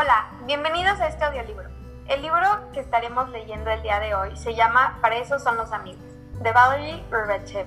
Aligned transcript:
Hola, 0.00 0.28
bienvenidos 0.42 1.00
a 1.00 1.08
este 1.08 1.24
audiolibro. 1.24 1.68
El 2.06 2.22
libro 2.22 2.70
que 2.72 2.78
estaremos 2.78 3.30
leyendo 3.30 3.68
el 3.68 3.82
día 3.82 3.98
de 3.98 4.14
hoy 4.14 4.36
se 4.36 4.54
llama 4.54 4.96
Para 5.00 5.16
eso 5.16 5.40
son 5.40 5.56
los 5.56 5.72
amigos, 5.72 6.04
de 6.40 6.52
Valerie 6.52 7.04
Urbachev. 7.10 7.66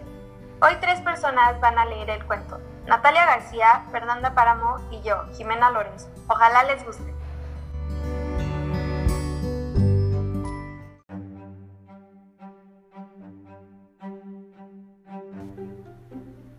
Hoy 0.61 0.77
tres 0.79 1.01
personas 1.01 1.59
van 1.59 1.77
a 1.77 1.83
leer 1.83 2.09
el 2.09 2.25
cuento. 2.25 2.57
Natalia 2.85 3.25
García, 3.25 3.83
Fernanda 3.91 4.33
Páramo 4.33 4.77
y 4.91 5.01
yo, 5.01 5.25
Jimena 5.33 5.71
Lorenzo. 5.71 6.07
Ojalá 6.29 6.63
les 6.63 6.85
guste. 6.85 7.13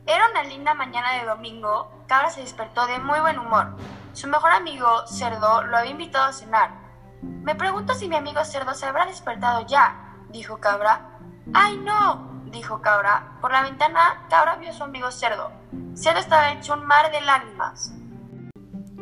Era 0.05 0.29
una 0.33 0.43
linda 0.43 0.75
mañana 0.75 1.15
de 1.15 1.25
domingo. 1.25 1.91
Cabra 2.09 2.29
se 2.29 2.43
despertó 2.43 2.87
de 2.87 2.99
muy 2.99 3.21
buen 3.21 3.39
humor. 3.39 3.69
Su 4.13 4.29
mejor 4.29 4.51
amigo, 4.53 5.07
Cerdo, 5.07 5.63
lo 5.65 5.77
había 5.77 5.93
invitado 5.93 6.27
a 6.27 6.33
cenar. 6.33 6.71
Me 7.23 7.55
pregunto 7.55 7.95
si 7.95 8.09
mi 8.09 8.17
amigo 8.17 8.45
Cerdo 8.45 8.75
se 8.75 8.87
habrá 8.87 9.07
despertado 9.07 9.67
ya, 9.67 10.17
dijo 10.31 10.59
Cabra. 10.59 11.19
¡Ay, 11.55 11.79
no! 11.79 12.43
dijo 12.51 12.83
Cabra. 12.83 13.39
Por 13.41 13.53
la 13.53 13.63
ventana, 13.63 14.27
Cabra 14.29 14.57
vio 14.57 14.71
a 14.71 14.73
su 14.75 14.85
amigo 14.85 15.11
Cerdo. 15.11 15.51
Cerdo 15.95 16.21
estaba 16.21 16.53
hecho 16.53 16.75
un 16.75 16.85
mar 16.85 17.11
de 17.11 17.21
lágrimas. 17.23 17.95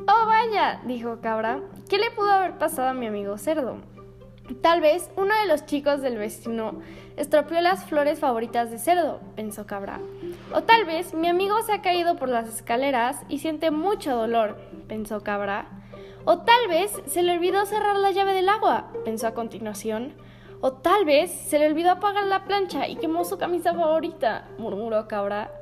Oh, 0.07 0.27
vaya, 0.27 0.81
dijo 0.85 1.21
Cabra. 1.21 1.61
¿Qué 1.89 1.99
le 1.99 2.13
pudo 2.13 2.31
haber 2.31 2.57
pasado 2.59 2.89
a 2.89 2.95
mi 2.95 3.07
amigo 3.09 3.37
Cerdo? 3.37 3.79
Tal 4.63 4.81
vez 4.81 5.11
uno 5.17 5.35
de 5.35 5.47
los 5.47 5.67
chicos 5.67 6.01
del 6.03 6.19
vecino 6.19 6.81
estropeó 7.17 7.61
las 7.61 7.85
flores 7.85 8.19
favoritas 8.21 8.71
de 8.71 8.79
Cerdo, 8.79 9.21
pensó 9.35 9.67
Cabra. 9.67 10.01
O 10.53 10.63
tal 10.63 10.85
vez 10.85 11.15
mi 11.15 11.29
amigo 11.29 11.63
se 11.63 11.73
ha 11.73 11.81
caído 11.81 12.17
por 12.17 12.29
las 12.29 12.49
escaleras 12.49 13.21
y 13.29 13.39
siente 13.39 13.71
mucho 13.71 14.17
dolor, 14.17 14.57
pensó 14.89 15.23
Cabra. 15.23 15.67
O 16.25 16.39
tal 16.39 16.67
vez 16.69 17.01
se 17.07 17.23
le 17.23 17.35
olvidó 17.35 17.65
cerrar 17.67 17.97
la 17.97 18.11
llave 18.11 18.35
del 18.35 18.49
agua, 18.49 18.89
pensó 19.05 19.29
a 19.29 19.35
continuación. 19.35 20.15
O 20.61 20.73
tal 20.73 21.05
vez 21.05 21.31
se 21.31 21.59
le 21.61 21.69
olvidó 21.69 21.93
apagar 21.93 22.27
la 22.27 22.45
plancha 22.45 22.89
y 22.89 22.97
quemó 22.97 23.25
su 23.25 23.39
camisa 23.39 23.75
favorita, 23.75 24.49
murmuró 24.59 25.07
Cabra. 25.07 25.53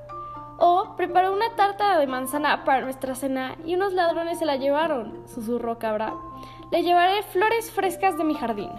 O 0.58 0.96
preparó 0.96 1.34
una 1.34 1.54
tarta 1.54 1.98
de 1.98 2.06
manzana 2.06 2.64
para 2.64 2.80
nuestra 2.80 3.14
cena 3.14 3.56
y 3.66 3.74
unos 3.74 3.92
ladrones 3.92 4.38
se 4.38 4.46
la 4.46 4.56
llevaron, 4.56 5.22
susurró 5.28 5.78
Cabra. 5.78 6.14
Le 6.72 6.82
llevaré 6.82 7.22
flores 7.24 7.70
frescas 7.70 8.16
de 8.16 8.24
mi 8.24 8.34
jardín. 8.34 8.70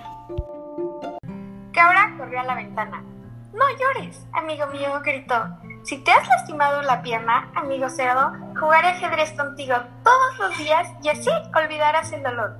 Cabra 1.72 2.16
corrió 2.17 2.39
a 2.39 2.44
la 2.44 2.55
ventana. 2.55 3.03
No 3.53 3.66
llores, 3.80 4.28
amigo 4.33 4.66
mío, 4.67 4.89
gritó. 5.03 5.36
Si 5.90 5.98
te 5.98 6.12
has 6.12 6.28
lastimado 6.28 6.84
la 6.84 7.02
pierna, 7.02 7.52
amigo 7.56 7.90
cerdo, 7.90 8.32
jugaré 8.59 8.90
ajedrez 8.90 9.34
contigo 9.34 9.76
todos 10.04 10.38
los 10.38 10.56
días 10.59 10.88
y 11.02 11.09
así 11.09 11.32
olvidarás 11.56 12.12
el 12.12 12.22
dolor. 12.22 12.58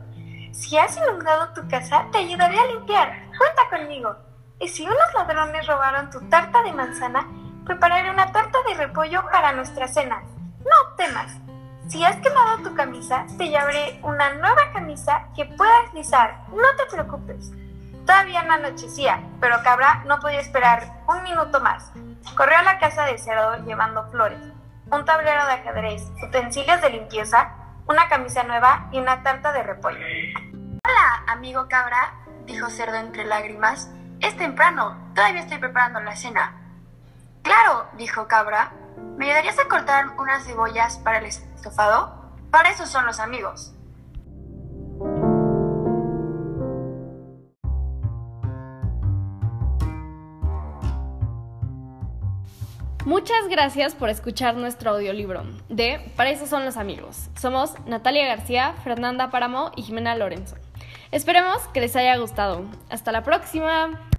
Si 0.52 0.76
has 0.80 0.98
inundado 0.98 1.54
tu 1.54 1.68
casa, 1.68 2.08
te 2.12 2.18
ayudaré 2.18 2.58
a 2.58 2.66
limpiar. 2.66 3.30
Cuenta 3.38 3.70
conmigo. 3.70 4.16
Y 4.60 4.68
si 4.68 4.84
unos 4.84 5.14
ladrones 5.14 5.68
robaron 5.68 6.10
tu 6.10 6.28
tarta 6.28 6.64
de 6.64 6.74
manzana, 6.74 7.28
prepararé 7.68 8.10
una 8.10 8.32
tarta 8.32 8.58
de 8.68 8.74
repollo 8.74 9.24
para 9.32 9.52
nuestra 9.52 9.88
cena. 9.88 10.24
No 10.62 10.96
temas. 10.98 11.32
Si 11.88 12.04
has 12.04 12.16
quemado 12.22 12.64
tu 12.64 12.74
camisa, 12.74 13.28
te 13.38 13.48
llevaré 13.48 14.00
una 14.02 14.34
nueva 14.34 14.72
camisa 14.74 15.28
que 15.36 15.46
puedas 15.46 15.94
lisar. 15.94 16.46
No 16.50 16.68
te 16.78 16.96
preocupes. 16.96 17.52
Todavía 18.10 18.42
no 18.42 18.54
anochecía, 18.54 19.22
pero 19.40 19.62
Cabra 19.62 20.04
no 20.08 20.20
podía 20.20 20.40
esperar 20.40 21.04
un 21.08 21.22
minuto 21.22 21.60
más. 21.60 21.92
Corrió 22.36 22.58
a 22.58 22.64
la 22.64 22.80
casa 22.80 23.06
de 23.06 23.20
cerdo 23.20 23.64
llevando 23.68 24.10
flores, 24.10 24.42
un 24.92 25.06
tablero 25.06 25.46
de 25.46 25.52
ajedrez, 25.52 26.02
utensilios 26.24 26.82
de 26.82 26.90
limpieza, 26.90 27.54
una 27.86 28.10
camisa 28.10 28.42
nueva 28.42 28.90
y 28.92 28.98
una 28.98 29.22
tarta 29.22 29.54
de 29.54 29.62
repollo. 29.62 30.00
Hola, 30.84 31.24
amigo 31.28 31.68
Cabra, 31.70 32.16
dijo 32.48 32.72
Cerdo 32.72 32.96
entre 32.96 33.26
lágrimas. 33.26 33.92
Es 34.22 34.36
temprano, 34.36 35.12
todavía 35.14 35.42
estoy 35.42 35.60
preparando 35.60 36.00
la 36.00 36.16
cena. 36.16 36.60
Claro, 37.44 37.92
dijo 37.96 38.28
Cabra. 38.28 38.72
¿Me 39.18 39.26
ayudarías 39.26 39.60
a 39.60 39.68
cortar 39.68 40.16
unas 40.18 40.48
cebollas 40.48 40.98
para 40.98 41.20
el 41.20 41.26
estofado? 41.26 42.34
Para 42.50 42.72
eso 42.72 42.88
son 42.88 43.06
los 43.06 43.20
amigos. 43.20 43.76
Muchas 53.06 53.48
gracias 53.48 53.96
por 53.96 54.10
escuchar 54.10 54.56
nuestro 54.56 54.92
audiolibro 54.92 55.44
de 55.70 56.12
Para 56.18 56.32
eso 56.32 56.46
son 56.46 56.66
los 56.66 56.76
amigos. 56.76 57.30
Somos 57.40 57.74
Natalia 57.86 58.28
García, 58.28 58.74
Fernanda 58.84 59.32
Páramo 59.32 59.72
y 59.78 59.84
Jimena 59.84 60.16
Lorenzo. 60.16 60.58
Esperemos 61.12 61.66
que 61.74 61.80
les 61.80 61.96
haya 61.96 62.18
gustado. 62.18 62.66
Hasta 62.90 63.14
la 63.14 63.24
próxima. 63.24 64.10